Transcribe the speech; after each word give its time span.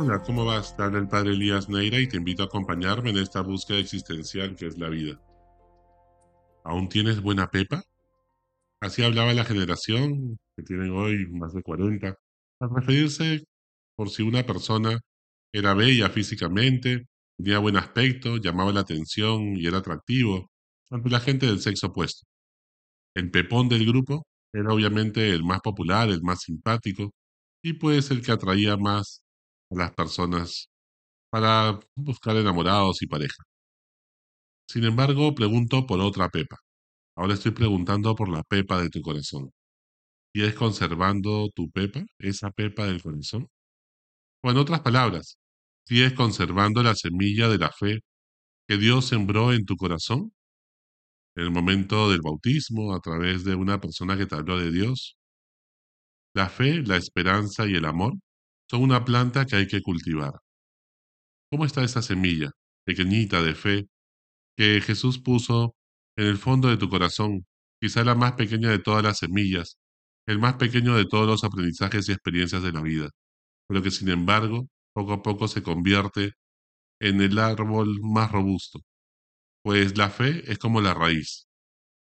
Hola, 0.00 0.22
¿cómo 0.22 0.44
vas? 0.44 0.76
Te 0.76 0.84
habla 0.84 1.00
el 1.00 1.08
padre 1.08 1.32
Elías 1.32 1.68
Neira 1.68 1.98
y 1.98 2.06
te 2.06 2.18
invito 2.18 2.44
a 2.44 2.46
acompañarme 2.46 3.10
en 3.10 3.18
esta 3.18 3.40
búsqueda 3.40 3.78
existencial 3.80 4.54
que 4.54 4.68
es 4.68 4.78
la 4.78 4.88
vida. 4.88 5.20
¿Aún 6.62 6.88
tienes 6.88 7.20
buena 7.20 7.50
pepa? 7.50 7.82
Así 8.78 9.02
hablaba 9.02 9.34
la 9.34 9.44
generación, 9.44 10.38
que 10.56 10.62
tienen 10.62 10.92
hoy 10.92 11.26
más 11.32 11.52
de 11.52 11.64
40, 11.64 12.16
al 12.60 12.70
referirse 12.76 13.42
por 13.96 14.08
si 14.08 14.22
una 14.22 14.46
persona 14.46 15.00
era 15.52 15.74
bella 15.74 16.08
físicamente, 16.10 17.08
tenía 17.36 17.58
buen 17.58 17.76
aspecto, 17.76 18.36
llamaba 18.36 18.72
la 18.72 18.82
atención 18.82 19.56
y 19.56 19.66
era 19.66 19.78
atractivo 19.78 20.48
ante 20.90 21.10
la 21.10 21.18
gente 21.18 21.46
del 21.46 21.58
sexo 21.58 21.88
opuesto. 21.88 22.24
El 23.16 23.32
pepón 23.32 23.68
del 23.68 23.84
grupo 23.84 24.28
era 24.52 24.72
obviamente 24.72 25.30
el 25.30 25.42
más 25.42 25.60
popular, 25.60 26.08
el 26.08 26.22
más 26.22 26.42
simpático 26.42 27.10
y 27.64 27.72
pues 27.72 28.12
el 28.12 28.22
que 28.22 28.30
atraía 28.30 28.76
más 28.76 29.24
las 29.70 29.92
personas 29.94 30.68
para 31.30 31.80
buscar 31.96 32.36
enamorados 32.36 33.02
y 33.02 33.06
pareja. 33.06 33.44
Sin 34.68 34.84
embargo, 34.84 35.34
pregunto 35.34 35.86
por 35.86 36.00
otra 36.00 36.28
Pepa. 36.28 36.56
Ahora 37.16 37.34
estoy 37.34 37.52
preguntando 37.52 38.14
por 38.14 38.28
la 38.28 38.42
Pepa 38.44 38.80
de 38.82 38.90
tu 38.90 39.02
corazón. 39.02 39.50
¿Sigues 40.34 40.54
conservando 40.54 41.48
tu 41.54 41.70
Pepa, 41.70 42.04
esa 42.18 42.50
Pepa 42.50 42.86
del 42.86 43.02
corazón? 43.02 43.48
O 44.42 44.50
en 44.50 44.56
otras 44.58 44.80
palabras, 44.80 45.38
¿sigues 45.86 46.12
conservando 46.14 46.82
la 46.82 46.94
semilla 46.94 47.48
de 47.48 47.58
la 47.58 47.72
fe 47.72 48.00
que 48.68 48.78
Dios 48.78 49.06
sembró 49.06 49.52
en 49.52 49.64
tu 49.66 49.76
corazón? 49.76 50.32
En 51.36 51.44
el 51.44 51.50
momento 51.52 52.10
del 52.10 52.20
bautismo, 52.22 52.94
a 52.94 53.00
través 53.00 53.44
de 53.44 53.54
una 53.54 53.80
persona 53.80 54.16
que 54.18 54.26
te 54.26 54.34
habló 54.36 54.58
de 54.58 54.70
Dios. 54.70 55.16
La 56.34 56.48
fe, 56.48 56.82
la 56.82 56.96
esperanza 56.96 57.66
y 57.66 57.74
el 57.74 57.84
amor 57.84 58.14
son 58.70 58.82
una 58.82 59.04
planta 59.04 59.46
que 59.46 59.56
hay 59.56 59.66
que 59.66 59.82
cultivar. 59.82 60.32
¿Cómo 61.50 61.64
está 61.64 61.82
esa 61.82 62.02
semilla 62.02 62.50
pequeñita 62.84 63.42
de 63.42 63.54
fe 63.54 63.88
que 64.56 64.80
Jesús 64.80 65.18
puso 65.20 65.76
en 66.16 66.26
el 66.26 66.38
fondo 66.38 66.68
de 66.68 66.76
tu 66.76 66.88
corazón, 66.90 67.46
quizá 67.80 68.04
la 68.04 68.14
más 68.14 68.32
pequeña 68.32 68.70
de 68.70 68.80
todas 68.80 69.04
las 69.04 69.18
semillas, 69.18 69.78
el 70.26 70.38
más 70.38 70.54
pequeño 70.54 70.96
de 70.96 71.06
todos 71.06 71.26
los 71.26 71.44
aprendizajes 71.44 72.08
y 72.08 72.12
experiencias 72.12 72.62
de 72.62 72.72
la 72.72 72.82
vida, 72.82 73.10
pero 73.68 73.82
que 73.82 73.90
sin 73.90 74.08
embargo 74.08 74.68
poco 74.94 75.12
a 75.14 75.22
poco 75.22 75.48
se 75.48 75.62
convierte 75.62 76.32
en 77.00 77.20
el 77.22 77.38
árbol 77.38 78.00
más 78.02 78.32
robusto? 78.32 78.80
Pues 79.62 79.96
la 79.98 80.10
fe 80.10 80.50
es 80.50 80.58
como 80.58 80.80
la 80.80 80.94
raíz 80.94 81.46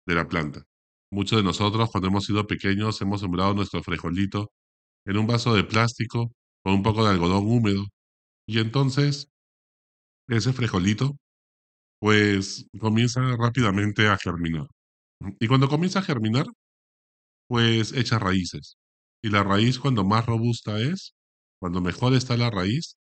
de 0.06 0.14
la 0.14 0.28
planta. 0.28 0.64
Muchos 1.12 1.38
de 1.38 1.44
nosotros 1.44 1.90
cuando 1.90 2.08
hemos 2.08 2.26
sido 2.26 2.46
pequeños 2.46 3.00
hemos 3.02 3.20
sembrado 3.20 3.54
nuestro 3.54 3.82
frijolito 3.82 4.52
en 5.06 5.18
un 5.18 5.26
vaso 5.26 5.54
de 5.54 5.64
plástico 5.64 6.32
con 6.62 6.74
un 6.74 6.82
poco 6.82 7.04
de 7.04 7.10
algodón 7.10 7.46
húmedo 7.46 7.86
y 8.46 8.58
entonces 8.60 9.28
ese 10.28 10.52
frijolito 10.52 11.16
pues 12.00 12.66
comienza 12.80 13.20
rápidamente 13.36 14.08
a 14.08 14.16
germinar. 14.18 14.66
Y 15.40 15.48
cuando 15.48 15.68
comienza 15.68 16.00
a 16.00 16.02
germinar, 16.02 16.46
pues 17.48 17.92
echa 17.92 18.18
raíces. 18.18 18.76
Y 19.22 19.30
la 19.30 19.42
raíz 19.42 19.78
cuando 19.78 20.04
más 20.04 20.26
robusta 20.26 20.80
es, 20.80 21.14
cuando 21.60 21.80
mejor 21.82 22.14
está 22.14 22.36
la 22.36 22.50
raíz, 22.50 22.96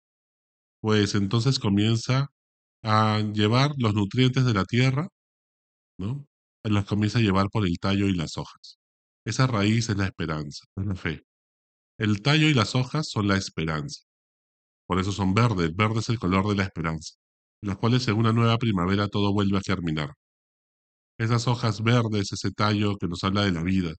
pues 0.81 1.15
entonces 1.15 1.59
comienza 1.59 2.27
a 2.83 3.19
llevar 3.33 3.71
los 3.77 3.93
nutrientes 3.95 4.45
de 4.45 4.53
la 4.53 4.65
tierra, 4.65 5.09
¿no? 5.99 6.25
Los 6.63 6.85
comienza 6.85 7.19
a 7.19 7.21
llevar 7.21 7.49
por 7.51 7.65
el 7.67 7.77
tallo 7.79 8.07
y 8.07 8.15
las 8.15 8.37
hojas. 8.37 8.79
Esa 9.25 9.47
raíz 9.47 9.89
es 9.89 9.97
la 9.97 10.05
esperanza, 10.05 10.65
es 10.77 10.85
la 10.85 10.95
fe. 10.95 11.23
El 11.97 12.21
tallo 12.21 12.47
y 12.47 12.53
las 12.53 12.75
hojas 12.75 13.09
son 13.09 13.27
la 13.27 13.37
esperanza. 13.37 14.01
Por 14.87 14.99
eso 14.99 15.11
son 15.11 15.33
verdes. 15.33 15.75
Verde 15.75 15.99
es 15.99 16.09
el 16.09 16.19
color 16.19 16.47
de 16.47 16.55
la 16.55 16.63
esperanza 16.63 17.15
en 17.65 17.69
las 17.69 17.77
cuales 17.77 18.07
en 18.07 18.17
una 18.17 18.31
nueva 18.31 18.59
primavera 18.59 19.07
todo 19.07 19.33
vuelve 19.33 19.57
a 19.57 19.61
germinar. 19.61 20.13
Esas 21.17 21.47
hojas 21.47 21.81
verdes, 21.81 22.31
ese 22.31 22.51
tallo 22.51 22.97
que 22.97 23.07
nos 23.07 23.23
habla 23.23 23.43
de 23.43 23.51
la 23.51 23.63
vida. 23.63 23.93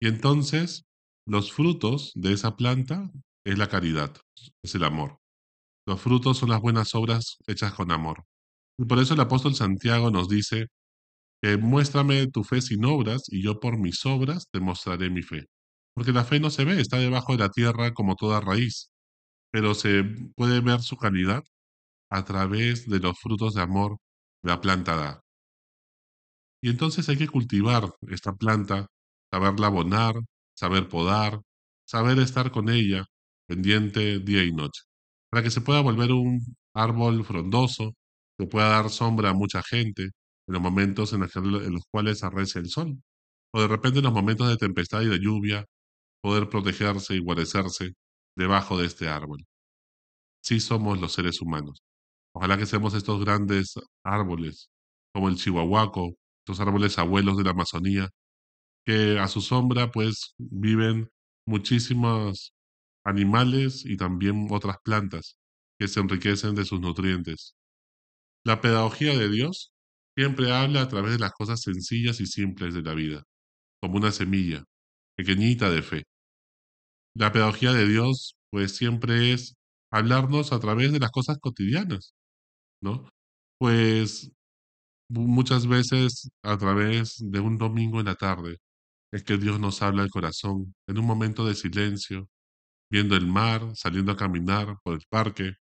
Y 0.00 0.06
entonces, 0.06 0.84
los 1.26 1.52
frutos 1.52 2.12
de 2.14 2.32
esa 2.32 2.56
planta 2.56 3.10
es 3.44 3.58
la 3.58 3.68
caridad, 3.68 4.16
es 4.62 4.74
el 4.76 4.84
amor. 4.84 5.18
Los 5.86 6.00
frutos 6.00 6.38
son 6.38 6.50
las 6.50 6.60
buenas 6.60 6.94
obras 6.94 7.38
hechas 7.48 7.72
con 7.72 7.90
amor. 7.90 8.24
Y 8.78 8.84
por 8.84 9.00
eso 9.00 9.14
el 9.14 9.20
apóstol 9.20 9.56
Santiago 9.56 10.12
nos 10.12 10.28
dice 10.28 10.66
que 11.42 11.56
muéstrame 11.56 12.28
tu 12.28 12.44
fe 12.44 12.60
sin 12.60 12.84
obras 12.84 13.24
y 13.28 13.42
yo 13.42 13.58
por 13.58 13.78
mis 13.78 14.06
obras 14.06 14.46
te 14.52 14.60
mostraré 14.60 15.10
mi 15.10 15.22
fe. 15.22 15.46
Porque 15.96 16.12
la 16.12 16.24
fe 16.24 16.40
no 16.40 16.50
se 16.50 16.64
ve, 16.64 16.80
está 16.80 16.98
debajo 16.98 17.32
de 17.32 17.38
la 17.38 17.48
tierra 17.48 17.94
como 17.94 18.16
toda 18.16 18.40
raíz, 18.40 18.90
pero 19.50 19.74
se 19.74 20.04
puede 20.36 20.60
ver 20.60 20.82
su 20.82 20.96
calidad 20.96 21.42
a 22.10 22.24
través 22.24 22.88
de 22.88 23.00
los 23.00 23.18
frutos 23.18 23.54
de 23.54 23.62
amor 23.62 23.98
la 24.42 24.60
planta 24.60 24.96
da. 24.96 25.22
Y 26.62 26.70
entonces 26.70 27.08
hay 27.08 27.16
que 27.16 27.28
cultivar 27.28 27.94
esta 28.08 28.34
planta, 28.34 28.88
saberla 29.30 29.68
abonar, 29.68 30.14
saber 30.54 30.88
podar, 30.88 31.40
saber 31.86 32.18
estar 32.18 32.50
con 32.50 32.68
ella, 32.68 33.06
pendiente 33.46 34.18
día 34.20 34.44
y 34.44 34.52
noche, 34.52 34.82
para 35.30 35.42
que 35.42 35.50
se 35.50 35.60
pueda 35.62 35.80
volver 35.80 36.12
un 36.12 36.40
árbol 36.74 37.24
frondoso, 37.24 37.94
que 38.38 38.46
pueda 38.46 38.68
dar 38.68 38.90
sombra 38.90 39.30
a 39.30 39.34
mucha 39.34 39.62
gente 39.62 40.02
en 40.04 40.12
los 40.54 40.60
momentos 40.62 41.12
en, 41.12 41.20
los 41.20 41.82
cuales 41.90 42.22
arrecia 42.22 42.60
el 42.60 42.68
sol, 42.68 43.00
o 43.52 43.60
de 43.62 43.68
repente 43.68 43.98
en 44.00 44.04
los 44.04 44.12
momentos 44.14 44.48
de 44.48 44.56
tempestad 44.56 45.02
y 45.02 45.08
de 45.08 45.18
lluvia, 45.20 45.64
poder 46.26 46.48
protegerse 46.48 47.14
y 47.14 47.20
guarecerse 47.20 47.92
debajo 48.36 48.76
de 48.76 48.86
este 48.86 49.06
árbol. 49.06 49.46
Sí 50.42 50.58
somos 50.58 51.00
los 51.00 51.12
seres 51.12 51.40
humanos. 51.40 51.84
Ojalá 52.34 52.58
que 52.58 52.66
seamos 52.66 52.94
estos 52.94 53.24
grandes 53.24 53.74
árboles, 54.02 54.68
como 55.14 55.28
el 55.28 55.36
chihuahuaco, 55.36 56.16
estos 56.40 56.58
árboles 56.58 56.98
abuelos 56.98 57.36
de 57.36 57.44
la 57.44 57.50
Amazonía, 57.52 58.10
que 58.84 59.20
a 59.20 59.28
su 59.28 59.40
sombra 59.40 59.92
pues 59.92 60.34
viven 60.36 61.08
muchísimos 61.46 62.52
animales 63.04 63.86
y 63.86 63.96
también 63.96 64.48
otras 64.50 64.78
plantas 64.82 65.38
que 65.78 65.86
se 65.86 66.00
enriquecen 66.00 66.56
de 66.56 66.64
sus 66.64 66.80
nutrientes. 66.80 67.54
La 68.44 68.60
pedagogía 68.60 69.16
de 69.16 69.28
Dios 69.28 69.70
siempre 70.16 70.50
habla 70.52 70.82
a 70.82 70.88
través 70.88 71.12
de 71.12 71.18
las 71.20 71.34
cosas 71.34 71.60
sencillas 71.60 72.18
y 72.20 72.26
simples 72.26 72.74
de 72.74 72.82
la 72.82 72.94
vida, 72.94 73.22
como 73.80 73.98
una 73.98 74.10
semilla 74.10 74.64
pequeñita 75.16 75.70
de 75.70 75.82
fe. 75.82 76.04
La 77.18 77.32
pedagogía 77.32 77.72
de 77.72 77.88
Dios 77.88 78.36
pues 78.50 78.76
siempre 78.76 79.32
es 79.32 79.56
hablarnos 79.90 80.52
a 80.52 80.60
través 80.60 80.92
de 80.92 80.98
las 81.00 81.10
cosas 81.10 81.38
cotidianas, 81.40 82.14
¿no? 82.82 83.08
Pues 83.58 84.32
muchas 85.10 85.66
veces 85.68 86.30
a 86.44 86.58
través 86.58 87.16
de 87.18 87.40
un 87.40 87.58
domingo 87.58 88.00
en 88.00 88.06
la 88.06 88.16
tarde 88.16 88.58
es 89.12 89.24
que 89.24 89.38
Dios 89.38 89.60
nos 89.60 89.82
habla 89.82 90.02
al 90.02 90.10
corazón, 90.10 90.74
en 90.88 90.98
un 90.98 91.06
momento 91.06 91.46
de 91.46 91.54
silencio, 91.54 92.28
viendo 92.90 93.16
el 93.16 93.26
mar, 93.26 93.62
saliendo 93.76 94.12
a 94.12 94.16
caminar 94.16 94.76
por 94.84 94.94
el 94.94 95.02
parque. 95.08 95.54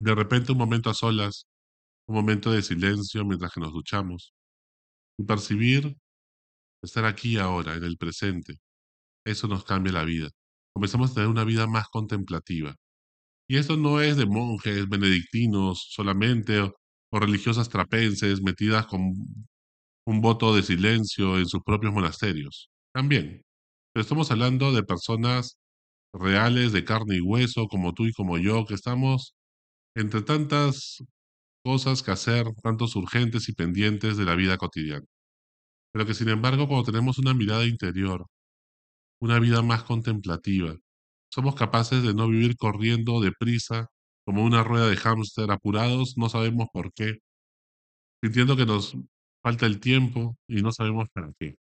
De 0.00 0.14
repente 0.14 0.52
un 0.52 0.58
momento 0.58 0.90
a 0.90 0.94
solas, 0.94 1.46
un 2.08 2.16
momento 2.16 2.52
de 2.52 2.62
silencio 2.62 3.24
mientras 3.24 3.52
que 3.52 3.60
nos 3.60 3.72
duchamos. 3.72 4.32
Y 5.18 5.24
percibir 5.24 5.96
estar 6.82 7.04
aquí 7.04 7.38
ahora, 7.38 7.74
en 7.76 7.84
el 7.84 7.96
presente. 7.98 8.60
Eso 9.24 9.48
nos 9.48 9.64
cambia 9.64 9.92
la 9.92 10.04
vida. 10.04 10.28
Comenzamos 10.74 11.10
a 11.10 11.14
tener 11.14 11.28
una 11.28 11.44
vida 11.44 11.66
más 11.66 11.88
contemplativa. 11.88 12.74
Y 13.48 13.58
esto 13.58 13.76
no 13.76 14.00
es 14.00 14.16
de 14.16 14.26
monjes 14.26 14.88
benedictinos 14.88 15.86
solamente 15.90 16.60
o, 16.60 16.74
religiosas 17.12 17.68
trapenses 17.68 18.42
metidas 18.42 18.86
con 18.86 19.02
un 20.06 20.20
voto 20.20 20.54
de 20.54 20.62
silencio 20.62 21.38
en 21.38 21.46
sus 21.46 21.60
propios 21.64 21.92
monasterios. 21.92 22.70
También. 22.94 23.42
Pero 23.92 24.02
estamos 24.02 24.30
hablando 24.30 24.72
de 24.72 24.84
personas 24.84 25.58
reales, 26.14 26.72
de 26.72 26.84
carne 26.84 27.16
y 27.16 27.20
hueso, 27.20 27.66
como 27.68 27.92
tú 27.94 28.06
y 28.06 28.12
como 28.12 28.38
yo, 28.38 28.64
que 28.66 28.74
estamos 28.74 29.34
entre 29.96 30.22
tantas 30.22 31.02
cosas 31.64 32.02
que 32.02 32.12
hacer, 32.12 32.46
tantos 32.62 32.96
urgentes 32.96 33.48
y 33.48 33.54
pendientes 33.54 34.16
de 34.16 34.24
la 34.24 34.36
vida 34.36 34.56
cotidiana. 34.58 35.06
Pero 35.92 36.06
que 36.06 36.14
sin 36.14 36.28
embargo, 36.28 36.68
cuando 36.68 36.90
tenemos 36.90 37.18
una 37.18 37.34
mirada 37.34 37.66
interior, 37.66 38.26
una 39.20 39.38
vida 39.38 39.62
más 39.62 39.84
contemplativa, 39.84 40.76
somos 41.30 41.54
capaces 41.54 42.02
de 42.02 42.14
no 42.14 42.28
vivir 42.28 42.56
corriendo 42.56 43.20
deprisa 43.20 43.88
como 44.24 44.44
una 44.44 44.64
rueda 44.64 44.88
de 44.88 44.96
hámster 44.96 45.50
apurados, 45.50 46.16
no 46.16 46.28
sabemos 46.28 46.68
por 46.72 46.92
qué, 46.92 47.18
sintiendo 48.22 48.56
que 48.56 48.66
nos 48.66 48.96
falta 49.42 49.66
el 49.66 49.80
tiempo 49.80 50.36
y 50.48 50.62
no 50.62 50.72
sabemos 50.72 51.08
para 51.12 51.32
qué. 51.38 51.56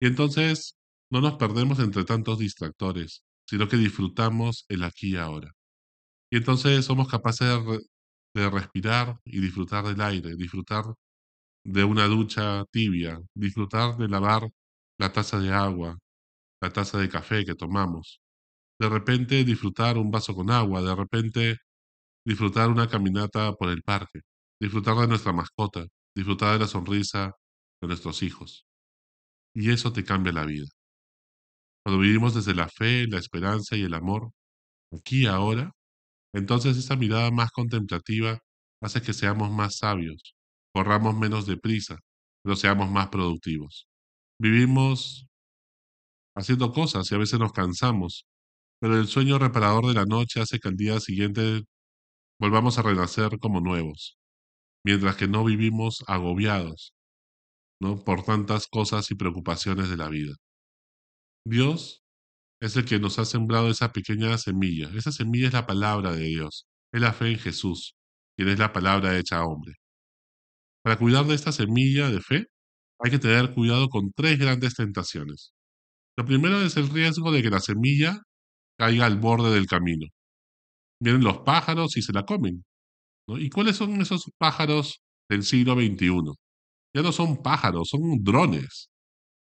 Y 0.00 0.06
entonces 0.06 0.76
no 1.10 1.20
nos 1.20 1.34
perdemos 1.34 1.78
entre 1.80 2.04
tantos 2.04 2.38
distractores, 2.38 3.22
sino 3.46 3.68
que 3.68 3.76
disfrutamos 3.76 4.64
el 4.68 4.84
aquí 4.84 5.12
y 5.12 5.16
ahora. 5.16 5.52
Y 6.30 6.38
entonces 6.38 6.84
somos 6.84 7.08
capaces 7.08 7.48
de, 7.66 7.80
de 8.34 8.50
respirar 8.50 9.18
y 9.24 9.40
disfrutar 9.40 9.84
del 9.86 10.00
aire, 10.00 10.36
disfrutar 10.36 10.84
de 11.64 11.84
una 11.84 12.06
ducha 12.06 12.64
tibia, 12.72 13.20
disfrutar 13.34 13.96
de 13.98 14.08
lavar 14.08 14.50
la 14.98 15.12
taza 15.12 15.40
de 15.40 15.52
agua, 15.52 15.98
la 16.60 16.70
taza 16.70 16.98
de 16.98 17.08
café 17.08 17.44
que 17.44 17.54
tomamos, 17.54 18.20
de 18.80 18.88
repente 18.88 19.44
disfrutar 19.44 19.98
un 19.98 20.10
vaso 20.10 20.34
con 20.34 20.50
agua, 20.50 20.82
de 20.82 20.94
repente 20.94 21.58
disfrutar 22.26 22.70
una 22.70 22.88
caminata 22.88 23.52
por 23.54 23.70
el 23.70 23.82
parque, 23.82 24.20
disfrutar 24.60 24.96
de 24.96 25.08
nuestra 25.08 25.32
mascota, 25.32 25.86
disfrutar 26.14 26.54
de 26.54 26.60
la 26.60 26.66
sonrisa 26.68 27.32
de 27.80 27.88
nuestros 27.88 28.22
hijos. 28.22 28.66
Y 29.54 29.70
eso 29.70 29.92
te 29.92 30.04
cambia 30.04 30.32
la 30.32 30.46
vida. 30.46 30.66
Cuando 31.84 32.02
vivimos 32.02 32.34
desde 32.34 32.54
la 32.54 32.68
fe, 32.68 33.06
la 33.08 33.18
esperanza 33.18 33.76
y 33.76 33.82
el 33.82 33.94
amor, 33.94 34.30
aquí 34.92 35.26
ahora, 35.26 35.72
entonces 36.34 36.76
esa 36.76 36.96
mirada 36.96 37.30
más 37.30 37.50
contemplativa 37.52 38.40
hace 38.82 39.02
que 39.02 39.14
seamos 39.14 39.50
más 39.50 39.78
sabios, 39.78 40.36
corramos 40.74 41.16
menos 41.16 41.46
deprisa, 41.46 41.98
pero 42.42 42.56
seamos 42.56 42.90
más 42.90 43.08
productivos. 43.08 43.88
Vivimos 44.40 45.27
haciendo 46.38 46.72
cosas 46.72 47.10
y 47.10 47.14
a 47.14 47.18
veces 47.18 47.38
nos 47.38 47.52
cansamos, 47.52 48.26
pero 48.80 48.96
el 48.98 49.08
sueño 49.08 49.38
reparador 49.38 49.86
de 49.86 49.94
la 49.94 50.04
noche 50.06 50.40
hace 50.40 50.58
que 50.58 50.68
al 50.68 50.76
día 50.76 51.00
siguiente 51.00 51.64
volvamos 52.40 52.78
a 52.78 52.82
renacer 52.82 53.38
como 53.40 53.60
nuevos, 53.60 54.16
mientras 54.84 55.16
que 55.16 55.28
no 55.28 55.44
vivimos 55.44 56.04
agobiados 56.06 56.94
¿no? 57.80 58.04
por 58.04 58.24
tantas 58.24 58.68
cosas 58.68 59.10
y 59.10 59.16
preocupaciones 59.16 59.90
de 59.90 59.96
la 59.96 60.08
vida. 60.08 60.34
Dios 61.44 62.02
es 62.60 62.76
el 62.76 62.84
que 62.84 62.98
nos 62.98 63.18
ha 63.18 63.24
sembrado 63.24 63.70
esa 63.70 63.92
pequeña 63.92 64.36
semilla. 64.38 64.90
Esa 64.94 65.12
semilla 65.12 65.48
es 65.48 65.52
la 65.52 65.66
palabra 65.66 66.12
de 66.12 66.24
Dios, 66.24 66.66
es 66.92 67.00
la 67.00 67.12
fe 67.12 67.30
en 67.32 67.38
Jesús, 67.38 67.96
quien 68.36 68.48
es 68.48 68.58
la 68.58 68.72
palabra 68.72 69.18
hecha 69.18 69.44
hombre. 69.44 69.74
Para 70.82 70.98
cuidar 70.98 71.26
de 71.26 71.34
esta 71.34 71.52
semilla 71.52 72.10
de 72.10 72.20
fe, 72.20 72.46
hay 73.00 73.10
que 73.10 73.18
tener 73.18 73.54
cuidado 73.54 73.88
con 73.88 74.12
tres 74.12 74.38
grandes 74.38 74.74
tentaciones. 74.74 75.52
Lo 76.18 76.24
primero 76.26 76.60
es 76.60 76.76
el 76.76 76.88
riesgo 76.90 77.30
de 77.30 77.42
que 77.42 77.48
la 77.48 77.60
semilla 77.60 78.20
caiga 78.76 79.06
al 79.06 79.20
borde 79.20 79.54
del 79.54 79.68
camino. 79.68 80.08
Vienen 81.00 81.22
los 81.22 81.38
pájaros 81.38 81.96
y 81.96 82.02
se 82.02 82.12
la 82.12 82.24
comen. 82.24 82.64
¿Y 83.28 83.50
cuáles 83.50 83.76
son 83.76 84.00
esos 84.00 84.28
pájaros 84.36 85.00
del 85.30 85.44
siglo 85.44 85.74
XXI? 85.74 86.32
Ya 86.96 87.02
no 87.02 87.12
son 87.12 87.40
pájaros, 87.40 87.90
son 87.90 88.24
drones, 88.24 88.88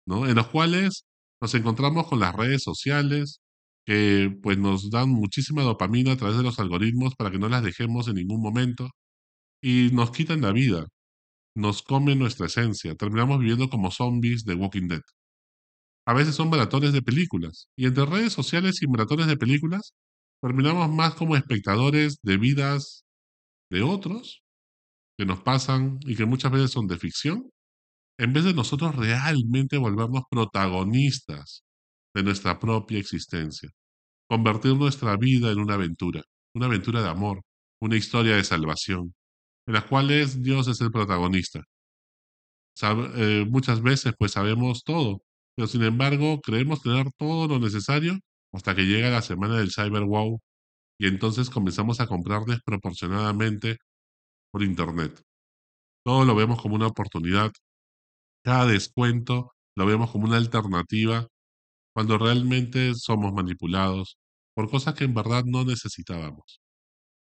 ¿no? 0.07 0.27
En 0.27 0.35
los 0.35 0.47
cuales 0.47 1.05
nos 1.39 1.53
encontramos 1.53 2.07
con 2.07 2.19
las 2.19 2.35
redes 2.35 2.63
sociales 2.63 3.39
que 3.85 4.35
pues 4.41 4.57
nos 4.57 4.89
dan 4.89 5.09
muchísima 5.09 5.61
dopamina 5.61 6.13
a 6.13 6.17
través 6.17 6.37
de 6.37 6.43
los 6.43 6.57
algoritmos 6.57 7.13
para 7.15 7.29
que 7.29 7.37
no 7.37 7.49
las 7.49 7.63
dejemos 7.63 8.07
en 8.07 8.15
ningún 8.15 8.41
momento 8.41 8.89
y 9.61 9.91
nos 9.93 10.09
quitan 10.11 10.41
la 10.41 10.51
vida, 10.53 10.87
nos 11.55 11.83
comen 11.83 12.19
nuestra 12.19 12.47
esencia, 12.47 12.95
terminamos 12.95 13.39
viviendo 13.39 13.69
como 13.69 13.91
zombies 13.91 14.43
de 14.45 14.55
Walking 14.55 14.87
Dead. 14.87 15.01
A 16.05 16.13
veces 16.13 16.35
son 16.35 16.49
maratones 16.49 16.93
de 16.93 17.01
películas 17.01 17.69
y 17.77 17.85
entre 17.85 18.05
redes 18.05 18.33
sociales 18.33 18.81
y 18.81 18.87
maratones 18.87 19.27
de 19.27 19.37
películas 19.37 19.93
terminamos 20.41 20.89
más 20.89 21.15
como 21.15 21.35
espectadores 21.35 22.17
de 22.23 22.37
vidas 22.37 23.05
de 23.71 23.83
otros 23.83 24.43
que 25.17 25.25
nos 25.25 25.41
pasan 25.41 25.99
y 26.01 26.15
que 26.15 26.25
muchas 26.25 26.51
veces 26.51 26.71
son 26.71 26.87
de 26.87 26.97
ficción 26.97 27.49
en 28.19 28.33
vez 28.33 28.43
de 28.43 28.53
nosotros 28.53 28.95
realmente 28.95 29.77
volvernos 29.77 30.23
protagonistas 30.29 31.63
de 32.13 32.23
nuestra 32.23 32.59
propia 32.59 32.99
existencia, 32.99 33.69
convertir 34.29 34.75
nuestra 34.75 35.17
vida 35.17 35.51
en 35.51 35.59
una 35.59 35.75
aventura, 35.75 36.23
una 36.53 36.67
aventura 36.67 37.01
de 37.01 37.09
amor, 37.09 37.41
una 37.81 37.97
historia 37.97 38.35
de 38.35 38.43
salvación, 38.43 39.15
en 39.67 39.73
las 39.73 39.85
cuales 39.85 40.41
Dios 40.41 40.67
es 40.67 40.79
el 40.81 40.91
protagonista. 40.91 41.63
Eh, 42.81 43.45
muchas 43.49 43.81
veces 43.81 44.13
pues 44.17 44.31
sabemos 44.33 44.83
todo, 44.83 45.21
pero 45.55 45.67
sin 45.67 45.83
embargo 45.83 46.41
creemos 46.41 46.81
tener 46.81 47.07
todo 47.17 47.47
lo 47.47 47.59
necesario 47.59 48.19
hasta 48.53 48.75
que 48.75 48.83
llega 48.83 49.09
la 49.09 49.21
semana 49.21 49.57
del 49.57 49.71
Cyber 49.71 50.03
Wow 50.05 50.39
y 50.99 51.07
entonces 51.07 51.49
comenzamos 51.49 52.01
a 52.01 52.07
comprar 52.07 52.43
desproporcionadamente 52.45 53.77
por 54.51 54.63
Internet. 54.63 55.21
Todo 56.05 56.25
lo 56.25 56.35
vemos 56.35 56.61
como 56.61 56.75
una 56.75 56.87
oportunidad 56.87 57.51
cada 58.43 58.65
descuento 58.67 59.53
lo 59.75 59.85
vemos 59.85 60.11
como 60.11 60.25
una 60.25 60.37
alternativa 60.37 61.27
cuando 61.93 62.17
realmente 62.17 62.93
somos 62.95 63.33
manipulados 63.33 64.17
por 64.55 64.69
cosas 64.69 64.95
que 64.95 65.05
en 65.05 65.13
verdad 65.13 65.43
no 65.45 65.65
necesitábamos. 65.65 66.61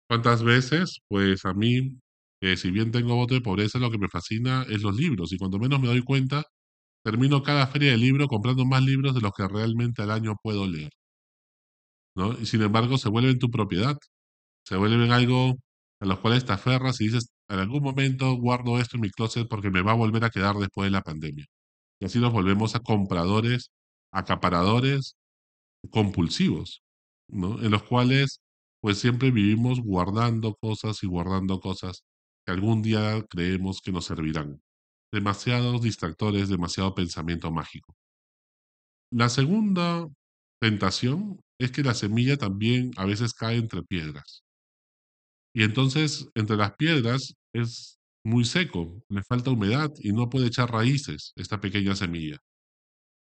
¿Cuántas 0.09 0.43
veces? 0.43 1.01
Pues 1.09 1.45
a 1.45 1.55
mí, 1.55 1.99
que 2.41 2.57
si 2.57 2.71
bien 2.71 2.93
tengo 2.93 3.17
voto 3.17 3.35
de 3.35 3.41
pobreza, 3.41 3.79
lo 3.79 3.91
que 3.91 3.99
me 3.99 4.09
fascina 4.09 4.65
es 4.69 4.83
los 4.83 4.97
libros 4.97 5.33
y 5.33 5.39
cuando 5.39 5.59
menos 5.59 5.81
me 5.81 5.89
doy 5.89 6.03
cuenta, 6.05 6.45
termino 7.05 7.43
cada 7.43 7.67
feria 7.69 7.93
de 7.93 7.99
libro 7.99 8.29
comprando 8.29 8.65
más 8.67 8.83
libros 8.83 9.15
de 9.15 9.21
los 9.23 9.33
que 9.33 9.49
realmente 9.49 10.03
al 10.03 10.11
año 10.11 10.37
puedo 10.43 10.67
leer. 10.67 10.91
¿no? 12.15 12.33
Y 12.41 12.47
sin 12.47 12.63
embargo 12.63 12.99
se 12.99 13.09
vuelven 13.09 13.39
tu 13.39 13.51
propiedad, 13.51 13.97
se 14.65 14.77
vuelven 14.77 15.13
algo 15.13 15.55
a 16.01 16.07
los 16.07 16.21
cuales 16.21 16.45
te 16.47 16.53
aferras 16.53 17.01
y 17.01 17.07
dices, 17.07 17.29
en 17.49 17.59
algún 17.61 17.83
momento 17.83 18.35
guardo 18.35 18.79
esto 18.81 18.97
en 18.97 19.03
mi 19.03 19.11
closet 19.11 19.49
porque 19.49 19.71
me 19.71 19.83
va 19.83 19.93
a 19.93 19.95
volver 19.97 20.25
a 20.25 20.31
quedar 20.31 20.57
después 20.57 20.87
de 20.87 20.93
la 20.93 21.03
pandemia. 21.03 21.47
Y 22.01 22.07
así 22.07 22.19
nos 22.21 22.33
volvemos 22.33 22.75
a 22.77 22.81
compradores, 22.81 23.71
acaparadores 24.13 25.17
compulsivos. 25.91 26.83
En 27.29 27.71
los 27.71 27.83
cuales 27.85 28.41
pues 28.81 28.99
siempre 28.99 29.31
vivimos 29.31 29.81
guardando 29.81 30.55
cosas 30.57 31.03
y 31.03 31.07
guardando 31.07 31.61
cosas 31.61 32.05
que 32.47 32.53
algún 32.53 32.83
día 32.83 33.25
creemos 33.31 33.81
que 33.83 33.93
nos 33.93 34.07
servirán. 34.07 34.61
Demasiados 35.15 35.81
distractores, 35.81 36.49
demasiado 36.49 36.93
pensamiento 36.93 37.53
mágico. 37.53 37.95
La 39.13 39.29
segunda 39.29 40.09
tentación 40.61 41.41
es 41.61 41.71
que 41.71 41.85
la 41.85 41.95
semilla 41.95 42.37
también 42.37 42.91
a 42.97 43.05
veces 43.05 43.33
cae 43.33 43.59
entre 43.59 43.85
piedras. 43.85 44.43
Y 45.55 45.63
entonces, 45.63 46.29
entre 46.35 46.57
las 46.57 46.75
piedras 46.75 47.35
es 47.55 48.01
muy 48.25 48.45
seco, 48.45 49.05
le 49.09 49.23
falta 49.23 49.53
humedad 49.53 49.93
y 50.01 50.13
no 50.13 50.29
puede 50.29 50.49
echar 50.49 50.73
raíces 50.73 51.33
esta 51.37 51.61
pequeña 51.61 51.95
semilla. 51.95 52.39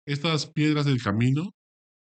Estas 0.07 0.47
piedras 0.47 0.85
del 0.87 0.99
camino 0.99 1.51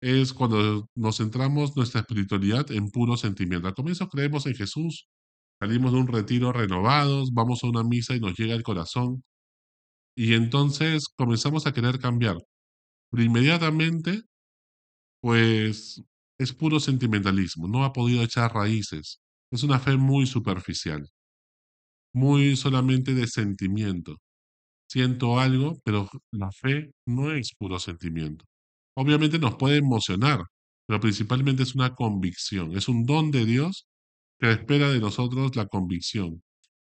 es 0.03 0.35
cuando 0.35 0.87
nos 0.95 1.17
centramos 1.17 1.75
nuestra 1.75 2.03
espiritualidad 2.03 2.71
en 2.71 2.91
puro 2.91 3.17
sentimiento. 3.17 3.67
Al 3.67 3.75
comienzo 3.75 4.11
creemos 4.11 4.45
en 4.45 4.57
Jesús, 4.57 5.07
salimos 5.59 5.93
de 5.93 6.01
un 6.01 6.09
retiro 6.09 6.53
renovados, 6.53 7.33
vamos 7.33 7.65
a 7.65 7.69
una 7.69 7.83
misa 7.83 8.15
y 8.15 8.21
nos 8.21 8.39
llega 8.39 8.55
el 8.55 8.63
corazón. 8.63 9.25
Y 10.17 10.35
entonces 10.35 11.07
comenzamos 11.17 11.67
a 11.67 11.73
querer 11.73 11.99
cambiar. 11.99 12.37
Pero 13.11 13.25
inmediatamente, 13.25 14.23
pues 15.21 16.03
es 16.39 16.53
puro 16.53 16.81
sentimentalismo, 16.81 17.69
no 17.69 17.85
ha 17.85 17.93
podido 17.93 18.23
echar 18.23 18.53
raíces. 18.55 19.21
Es 19.51 19.63
una 19.63 19.79
fe 19.81 19.97
muy 19.97 20.27
superficial, 20.27 21.09
muy 22.13 22.57
solamente 22.57 23.15
de 23.15 23.27
sentimiento. 23.27 24.17
Siento 24.89 25.41
algo, 25.41 25.79
pero 25.85 26.09
la 26.33 26.51
fe 26.53 26.93
no 27.07 27.33
es 27.33 27.55
puro 27.59 27.79
sentimiento. 27.81 28.45
Obviamente 28.97 29.39
nos 29.39 29.57
puede 29.57 29.79
emocionar, 29.79 30.43
pero 30.87 31.01
principalmente 31.01 31.65
es 31.65 31.75
una 31.75 31.95
convicción, 31.95 32.77
es 32.77 32.89
un 32.89 33.05
don 33.07 33.31
de 33.31 33.47
Dios 33.47 33.87
que 34.41 34.53
espera 34.53 34.91
de 34.91 35.01
nosotros 35.01 35.57
la 35.57 35.67
convicción 35.67 36.43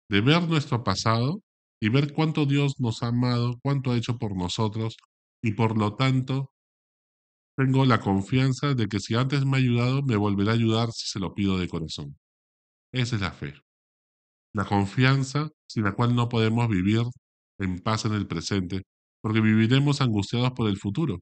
de 0.10 0.22
ver 0.22 0.48
nuestro 0.48 0.84
pasado 0.84 1.42
y 1.82 1.90
ver 1.90 2.14
cuánto 2.14 2.46
Dios 2.46 2.80
nos 2.80 3.04
ha 3.04 3.08
amado, 3.08 3.60
cuánto 3.62 3.92
ha 3.92 3.98
hecho 3.98 4.18
por 4.18 4.36
nosotros 4.36 4.98
y 5.44 5.54
por 5.54 5.78
lo 5.78 5.96
tanto 5.96 6.52
tengo 7.58 7.86
la 7.86 8.00
confianza 8.00 8.76
de 8.76 8.88
que 8.88 9.00
si 9.00 9.16
antes 9.16 9.46
me 9.46 9.58
ha 9.58 9.60
ayudado, 9.60 10.04
me 10.04 10.16
volverá 10.16 10.52
a 10.52 10.56
ayudar 10.56 10.92
si 10.92 11.08
se 11.08 11.20
lo 11.20 11.34
pido 11.34 11.58
de 11.58 11.68
corazón. 11.68 12.18
Esa 12.94 13.16
es 13.16 13.22
la 13.22 13.32
fe. 13.32 13.56
La 14.54 14.66
confianza 14.66 15.50
sin 15.68 15.84
la 15.84 15.94
cual 15.94 16.16
no 16.16 16.30
podemos 16.30 16.68
vivir 16.70 17.04
en 17.60 17.80
paz 17.80 18.06
en 18.06 18.14
el 18.14 18.28
presente, 18.28 18.84
porque 19.22 19.42
viviremos 19.42 20.02
angustiados 20.02 20.52
por 20.54 20.70
el 20.70 20.78
futuro. 20.78 21.20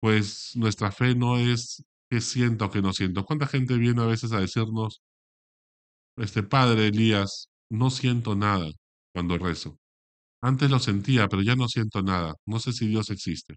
Pues 0.00 0.52
nuestra 0.54 0.92
fe 0.92 1.14
no 1.14 1.38
es 1.38 1.82
qué 2.10 2.20
siento 2.20 2.66
o 2.66 2.70
qué 2.70 2.82
no 2.82 2.92
siento. 2.92 3.24
¿Cuánta 3.24 3.46
gente 3.46 3.76
viene 3.76 4.02
a 4.02 4.06
veces 4.06 4.32
a 4.32 4.40
decirnos, 4.40 5.02
este 6.16 6.42
padre 6.42 6.88
Elías, 6.88 7.48
no 7.70 7.90
siento 7.90 8.34
nada 8.34 8.70
cuando 9.12 9.38
rezo? 9.38 9.78
Antes 10.42 10.70
lo 10.70 10.78
sentía, 10.78 11.28
pero 11.28 11.42
ya 11.42 11.56
no 11.56 11.68
siento 11.68 12.02
nada. 12.02 12.34
No 12.46 12.60
sé 12.60 12.72
si 12.72 12.86
Dios 12.86 13.10
existe. 13.10 13.56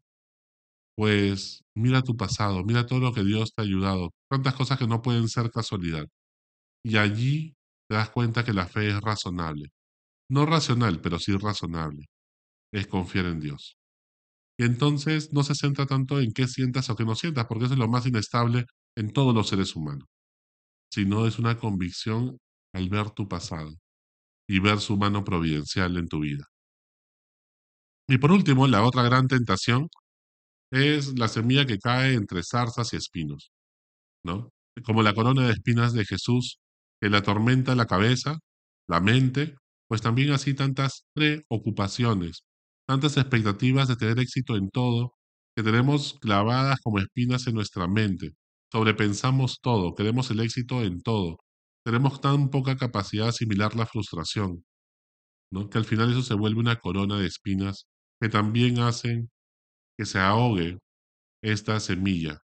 Pues 0.95 1.63
mira 1.75 2.01
tu 2.01 2.15
pasado, 2.17 2.63
mira 2.63 2.85
todo 2.87 2.99
lo 2.99 3.13
que 3.13 3.23
Dios 3.23 3.53
te 3.53 3.61
ha 3.61 3.65
ayudado. 3.65 4.13
Tantas 4.29 4.55
cosas 4.55 4.79
que 4.79 4.87
no 4.87 5.01
pueden 5.01 5.27
ser 5.29 5.51
casualidad. 5.51 6.07
Y 6.83 6.97
allí 6.97 7.55
te 7.89 7.95
das 7.95 8.09
cuenta 8.11 8.45
que 8.45 8.53
la 8.53 8.67
fe 8.67 8.89
es 8.89 9.01
razonable. 9.01 9.69
No 10.29 10.45
racional, 10.45 11.01
pero 11.01 11.19
sí 11.19 11.35
razonable. 11.37 12.07
Es 12.73 12.87
confiar 12.87 13.27
en 13.27 13.41
Dios. 13.41 13.77
Y 14.59 14.65
entonces 14.65 15.33
no 15.33 15.43
se 15.43 15.55
centra 15.55 15.85
tanto 15.85 16.19
en 16.19 16.33
qué 16.33 16.47
sientas 16.47 16.89
o 16.89 16.95
qué 16.95 17.05
no 17.05 17.15
sientas, 17.15 17.45
porque 17.47 17.65
eso 17.65 17.75
es 17.75 17.79
lo 17.79 17.87
más 17.89 18.05
inestable 18.07 18.65
en 18.97 19.13
todos 19.13 19.35
los 19.35 19.49
seres 19.49 19.75
humanos. 19.75 20.07
Sino 20.91 21.27
es 21.27 21.39
una 21.39 21.57
convicción 21.59 22.37
al 22.73 22.89
ver 22.89 23.11
tu 23.11 23.27
pasado 23.27 23.75
y 24.47 24.59
ver 24.59 24.79
su 24.79 24.97
mano 24.97 25.23
providencial 25.23 25.97
en 25.97 26.07
tu 26.07 26.21
vida. 26.21 26.45
Y 28.09 28.17
por 28.17 28.31
último, 28.31 28.67
la 28.67 28.83
otra 28.83 29.03
gran 29.03 29.27
tentación 29.27 29.89
es 30.71 31.17
la 31.19 31.27
semilla 31.27 31.65
que 31.65 31.79
cae 31.79 32.13
entre 32.13 32.43
zarzas 32.43 32.93
y 32.93 32.97
espinos, 32.97 33.51
¿no? 34.23 34.51
Como 34.85 35.03
la 35.03 35.13
corona 35.13 35.47
de 35.47 35.53
espinas 35.53 35.93
de 35.93 36.05
Jesús 36.05 36.59
que 37.01 37.09
le 37.09 37.17
atormenta 37.17 37.75
la 37.75 37.85
cabeza, 37.85 38.39
la 38.87 39.01
mente, 39.01 39.55
pues 39.87 40.01
también 40.01 40.31
así 40.31 40.53
tantas 40.53 41.05
preocupaciones, 41.13 42.43
tantas 42.87 43.17
expectativas 43.17 43.87
de 43.87 43.95
tener 43.97 44.19
éxito 44.19 44.55
en 44.57 44.69
todo, 44.69 45.13
que 45.55 45.63
tenemos 45.63 46.17
clavadas 46.21 46.79
como 46.81 46.99
espinas 46.99 47.47
en 47.47 47.55
nuestra 47.55 47.87
mente. 47.87 48.31
Sobrepensamos 48.71 49.59
todo, 49.61 49.95
queremos 49.95 50.31
el 50.31 50.41
éxito 50.41 50.83
en 50.83 51.01
todo. 51.01 51.37
Tenemos 51.87 52.19
tan 52.19 52.49
poca 52.49 52.75
capacidad 52.75 53.23
de 53.23 53.29
asimilar 53.29 53.73
la 53.73 53.85
frustración, 53.85 54.65
¿no? 55.53 55.69
que 55.69 55.77
al 55.77 55.85
final 55.85 56.11
eso 56.11 56.21
se 56.21 56.33
vuelve 56.33 56.59
una 56.59 56.75
corona 56.75 57.17
de 57.17 57.27
espinas 57.27 57.87
que 58.19 58.27
también 58.27 58.79
hacen 58.79 59.29
que 59.97 60.05
se 60.05 60.19
ahogue 60.19 60.79
esta 61.41 61.79
semilla 61.79 62.39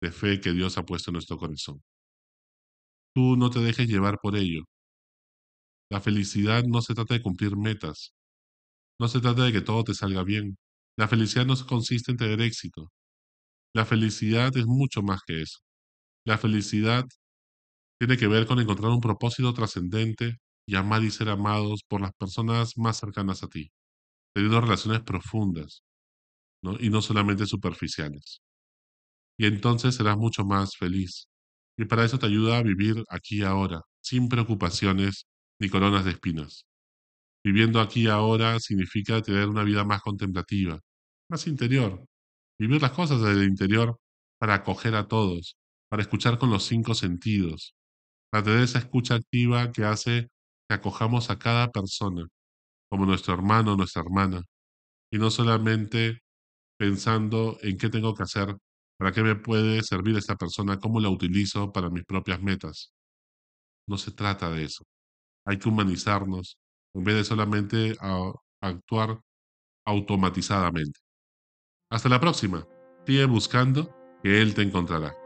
de 0.00 0.12
fe 0.12 0.40
que 0.40 0.52
Dios 0.52 0.78
ha 0.78 0.84
puesto 0.84 1.10
en 1.10 1.14
nuestro 1.14 1.36
corazón. 1.36 1.82
Tú 3.12 3.36
no 3.36 3.50
te 3.50 3.58
dejes 3.58 3.88
llevar 3.88 4.20
por 4.22 4.36
ello. 4.36 4.62
La 5.90 6.00
felicidad 6.00 6.62
no 6.62 6.80
se 6.80 6.94
trata 6.94 7.14
de 7.14 7.22
cumplir 7.22 7.56
metas, 7.56 8.12
no 9.00 9.08
se 9.08 9.20
trata 9.20 9.46
de 9.46 9.52
que 9.52 9.62
todo 9.62 9.82
te 9.82 9.94
salga 9.94 10.22
bien. 10.22 10.58
La 10.96 11.08
felicidad 11.08 11.44
no 11.44 11.56
consiste 11.66 12.12
en 12.12 12.18
tener 12.18 12.40
éxito. 12.40 12.92
La 13.74 13.84
felicidad 13.84 14.56
es 14.56 14.66
mucho 14.66 15.02
más 15.02 15.22
que 15.26 15.42
eso. 15.42 15.58
La 16.24 16.38
felicidad 16.38 17.04
tiene 17.98 18.16
que 18.16 18.28
ver 18.28 18.46
con 18.46 18.60
encontrar 18.60 18.90
un 18.90 19.00
propósito 19.00 19.52
trascendente 19.54 20.38
y 20.66 20.76
amar 20.76 21.02
y 21.02 21.10
ser 21.10 21.28
amados 21.28 21.82
por 21.88 22.00
las 22.00 22.12
personas 22.14 22.76
más 22.76 22.98
cercanas 22.98 23.42
a 23.42 23.48
ti, 23.48 23.70
teniendo 24.34 24.60
relaciones 24.60 25.02
profundas 25.02 25.82
y 26.80 26.90
no 26.90 27.02
solamente 27.02 27.46
superficiales. 27.46 28.42
Y 29.38 29.46
entonces 29.46 29.94
serás 29.94 30.16
mucho 30.16 30.44
más 30.44 30.76
feliz. 30.76 31.28
Y 31.78 31.84
para 31.84 32.04
eso 32.04 32.18
te 32.18 32.26
ayuda 32.26 32.58
a 32.58 32.62
vivir 32.62 33.04
aquí 33.08 33.42
ahora, 33.42 33.82
sin 34.00 34.28
preocupaciones 34.28 35.26
ni 35.60 35.68
coronas 35.68 36.04
de 36.04 36.12
espinas. 36.12 36.66
Viviendo 37.44 37.80
aquí 37.80 38.08
ahora 38.08 38.58
significa 38.60 39.22
tener 39.22 39.48
una 39.48 39.62
vida 39.62 39.84
más 39.84 40.00
contemplativa, 40.02 40.80
más 41.30 41.46
interior. 41.46 42.04
Vivir 42.58 42.82
las 42.82 42.92
cosas 42.92 43.20
desde 43.20 43.42
el 43.42 43.48
interior 43.48 43.98
para 44.38 44.54
acoger 44.54 44.94
a 44.96 45.06
todos, 45.06 45.56
para 45.88 46.02
escuchar 46.02 46.38
con 46.38 46.50
los 46.50 46.64
cinco 46.64 46.94
sentidos, 46.94 47.74
para 48.30 48.44
tener 48.44 48.62
esa 48.62 48.78
escucha 48.78 49.16
activa 49.16 49.72
que 49.72 49.84
hace 49.84 50.28
que 50.68 50.74
acojamos 50.74 51.30
a 51.30 51.38
cada 51.38 51.70
persona 51.70 52.26
como 52.90 53.06
nuestro 53.06 53.34
hermano, 53.34 53.76
nuestra 53.76 54.02
hermana, 54.02 54.42
y 55.12 55.18
no 55.18 55.30
solamente 55.30 56.20
pensando 56.78 57.58
en 57.62 57.78
qué 57.78 57.88
tengo 57.90 58.14
que 58.14 58.24
hacer, 58.24 58.56
para 58.98 59.12
qué 59.12 59.22
me 59.22 59.36
puede 59.36 59.82
servir 59.82 60.16
esta 60.16 60.36
persona, 60.36 60.78
cómo 60.80 61.00
la 61.00 61.10
utilizo 61.10 61.72
para 61.72 61.90
mis 61.90 62.04
propias 62.04 62.42
metas. 62.42 62.92
No 63.88 63.98
se 63.98 64.12
trata 64.12 64.50
de 64.50 64.64
eso. 64.64 64.84
Hay 65.46 65.58
que 65.58 65.68
humanizarnos 65.68 66.58
en 66.94 67.04
vez 67.04 67.16
de 67.16 67.24
solamente 67.24 67.96
actuar 68.60 69.20
automatizadamente. 69.86 71.00
Hasta 71.90 72.08
la 72.08 72.20
próxima. 72.20 72.66
Sigue 73.06 73.26
buscando 73.26 73.94
que 74.22 74.42
Él 74.42 74.54
te 74.54 74.62
encontrará. 74.62 75.25